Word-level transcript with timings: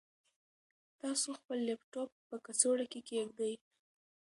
تاسو 1.01 1.29
خپل 1.39 1.57
لپټاپ 1.69 2.09
په 2.27 2.35
کڅوړه 2.45 2.85
کې 2.91 3.01
کېږدئ. 3.09 3.53